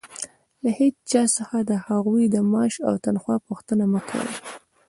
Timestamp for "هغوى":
1.87-2.25